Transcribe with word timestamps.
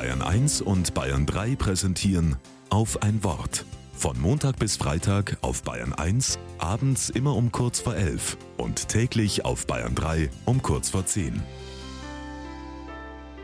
Bayern 0.00 0.22
1 0.22 0.62
und 0.62 0.94
Bayern 0.94 1.26
3 1.26 1.56
präsentieren 1.56 2.36
auf 2.70 3.02
ein 3.02 3.22
Wort. 3.22 3.66
Von 3.92 4.18
Montag 4.18 4.58
bis 4.58 4.78
Freitag 4.78 5.36
auf 5.42 5.62
Bayern 5.62 5.92
1, 5.92 6.38
abends 6.56 7.10
immer 7.10 7.36
um 7.36 7.52
kurz 7.52 7.80
vor 7.80 7.94
11 7.94 8.38
und 8.56 8.88
täglich 8.88 9.44
auf 9.44 9.66
Bayern 9.66 9.94
3 9.94 10.30
um 10.46 10.62
kurz 10.62 10.88
vor 10.88 11.04
10. 11.04 11.42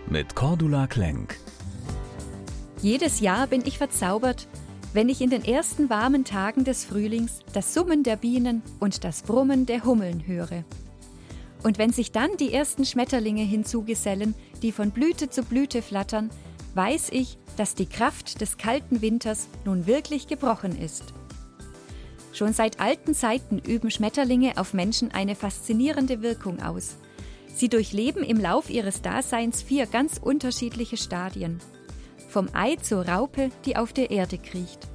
Mit 0.08 0.34
Cordula 0.34 0.86
Klenk. 0.86 1.36
Jedes 2.80 3.20
Jahr 3.20 3.46
bin 3.48 3.60
ich 3.66 3.76
verzaubert, 3.76 4.48
wenn 4.94 5.10
ich 5.10 5.20
in 5.20 5.28
den 5.28 5.44
ersten 5.44 5.90
warmen 5.90 6.24
Tagen 6.24 6.64
des 6.64 6.86
Frühlings 6.86 7.40
das 7.52 7.74
Summen 7.74 8.02
der 8.02 8.16
Bienen 8.16 8.62
und 8.80 9.04
das 9.04 9.20
Brummen 9.20 9.66
der 9.66 9.84
Hummeln 9.84 10.26
höre. 10.26 10.64
Und 11.62 11.76
wenn 11.76 11.92
sich 11.92 12.12
dann 12.12 12.30
die 12.38 12.52
ersten 12.52 12.86
Schmetterlinge 12.86 13.42
hinzugesellen, 13.42 14.34
die 14.62 14.72
von 14.72 14.90
Blüte 14.90 15.28
zu 15.28 15.42
Blüte 15.42 15.82
flattern, 15.82 16.30
weiß 16.76 17.08
ich, 17.12 17.38
dass 17.56 17.74
die 17.74 17.86
Kraft 17.86 18.40
des 18.40 18.58
kalten 18.58 19.00
Winters 19.00 19.48
nun 19.64 19.86
wirklich 19.86 20.26
gebrochen 20.26 20.78
ist. 20.78 21.14
Schon 22.32 22.52
seit 22.52 22.80
alten 22.80 23.14
Zeiten 23.14 23.58
üben 23.58 23.90
Schmetterlinge 23.90 24.58
auf 24.58 24.74
Menschen 24.74 25.10
eine 25.10 25.34
faszinierende 25.34 26.20
Wirkung 26.20 26.62
aus. 26.62 26.96
Sie 27.54 27.70
durchleben 27.70 28.22
im 28.22 28.38
Lauf 28.38 28.68
ihres 28.68 29.00
Daseins 29.00 29.62
vier 29.62 29.86
ganz 29.86 30.18
unterschiedliche 30.18 30.98
Stadien. 30.98 31.60
Vom 32.28 32.48
Ei 32.52 32.76
zur 32.76 33.08
Raupe, 33.08 33.48
die 33.64 33.76
auf 33.76 33.94
der 33.94 34.10
Erde 34.10 34.36
kriecht. 34.36 34.86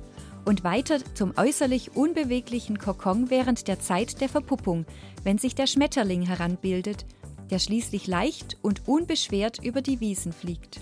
Und 0.45 0.63
weiter 0.63 0.99
zum 1.16 1.34
äußerlich 1.35 1.95
unbeweglichen 1.95 2.77
Kokon 2.77 3.32
während 3.32 3.68
der 3.68 3.79
Zeit 3.79 4.21
der 4.21 4.29
Verpuppung, 4.29 4.85
wenn 5.23 5.40
sich 5.40 5.55
der 5.55 5.66
Schmetterling 5.66 6.21
heranbildet, 6.21 7.05
der 7.49 7.57
schließlich 7.57 8.05
leicht 8.05 8.57
und 8.62 8.88
unbeschwert 8.88 9.63
über 9.63 9.82
die 9.82 9.99
Wiesen 9.99 10.32
fliegt. 10.32 10.79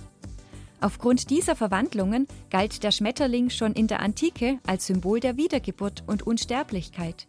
Aufgrund 0.81 1.29
dieser 1.29 1.55
Verwandlungen 1.55 2.27
galt 2.49 2.83
der 2.83 2.91
Schmetterling 2.91 3.49
schon 3.49 3.73
in 3.73 3.87
der 3.87 3.99
Antike 3.99 4.59
als 4.65 4.87
Symbol 4.87 5.19
der 5.19 5.35
Wiedergeburt 5.35 6.03
und 6.07 6.25
Unsterblichkeit. 6.25 7.25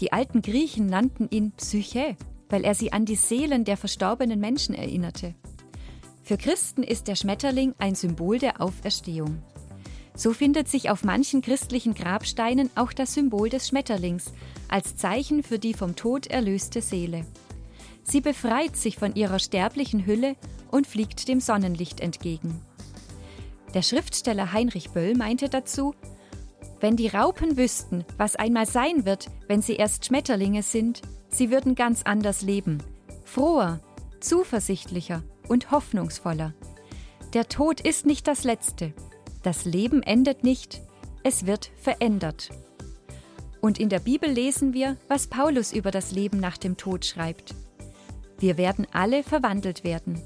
Die 0.00 0.12
alten 0.12 0.42
Griechen 0.42 0.86
nannten 0.86 1.28
ihn 1.30 1.52
Psyche, 1.52 2.16
weil 2.50 2.64
er 2.64 2.74
sie 2.74 2.92
an 2.92 3.06
die 3.06 3.16
Seelen 3.16 3.64
der 3.64 3.78
verstorbenen 3.78 4.38
Menschen 4.40 4.74
erinnerte. 4.74 5.34
Für 6.22 6.36
Christen 6.36 6.82
ist 6.82 7.08
der 7.08 7.14
Schmetterling 7.14 7.74
ein 7.78 7.94
Symbol 7.94 8.38
der 8.38 8.60
Auferstehung. 8.60 9.42
So 10.14 10.32
findet 10.32 10.68
sich 10.68 10.90
auf 10.90 11.04
manchen 11.04 11.40
christlichen 11.40 11.94
Grabsteinen 11.94 12.70
auch 12.74 12.92
das 12.92 13.14
Symbol 13.14 13.48
des 13.48 13.68
Schmetterlings 13.68 14.32
als 14.68 14.96
Zeichen 14.96 15.42
für 15.42 15.58
die 15.58 15.74
vom 15.74 15.94
Tod 15.94 16.26
erlöste 16.26 16.82
Seele. 16.82 17.24
Sie 18.02 18.20
befreit 18.20 18.76
sich 18.76 18.96
von 18.96 19.14
ihrer 19.14 19.38
sterblichen 19.38 20.06
Hülle 20.06 20.36
und 20.70 20.86
fliegt 20.86 21.28
dem 21.28 21.40
Sonnenlicht 21.40 22.00
entgegen. 22.00 22.60
Der 23.74 23.82
Schriftsteller 23.82 24.52
Heinrich 24.52 24.90
Böll 24.90 25.14
meinte 25.14 25.48
dazu, 25.48 25.94
wenn 26.80 26.96
die 26.96 27.08
Raupen 27.08 27.56
wüssten, 27.56 28.04
was 28.16 28.36
einmal 28.36 28.66
sein 28.66 29.04
wird, 29.04 29.28
wenn 29.48 29.62
sie 29.62 29.76
erst 29.76 30.04
Schmetterlinge 30.04 30.62
sind, 30.62 31.02
sie 31.28 31.50
würden 31.50 31.74
ganz 31.74 32.02
anders 32.02 32.42
leben, 32.42 32.82
froher, 33.24 33.80
zuversichtlicher 34.20 35.22
und 35.48 35.70
hoffnungsvoller. 35.70 36.54
Der 37.32 37.48
Tod 37.48 37.80
ist 37.80 38.06
nicht 38.06 38.26
das 38.26 38.44
Letzte. 38.44 38.92
Das 39.42 39.64
Leben 39.64 40.02
endet 40.02 40.42
nicht, 40.44 40.80
es 41.22 41.46
wird 41.46 41.70
verändert. 41.76 42.50
Und 43.60 43.78
in 43.78 43.88
der 43.88 44.00
Bibel 44.00 44.30
lesen 44.30 44.74
wir, 44.74 44.96
was 45.08 45.26
Paulus 45.26 45.72
über 45.72 45.90
das 45.90 46.12
Leben 46.12 46.38
nach 46.38 46.56
dem 46.56 46.76
Tod 46.76 47.04
schreibt. 47.04 47.54
Wir 48.38 48.56
werden 48.58 48.86
alle 48.92 49.22
verwandelt 49.22 49.82
werden. 49.82 50.20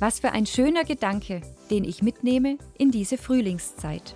Was 0.00 0.20
für 0.20 0.30
ein 0.30 0.46
schöner 0.46 0.84
Gedanke, 0.84 1.40
den 1.70 1.82
ich 1.84 2.02
mitnehme 2.02 2.58
in 2.78 2.92
diese 2.92 3.18
Frühlingszeit. 3.18 4.14